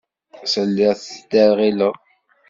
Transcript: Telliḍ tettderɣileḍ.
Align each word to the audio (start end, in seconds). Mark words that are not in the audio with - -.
Telliḍ 0.51 0.97
tettderɣileḍ. 0.99 1.95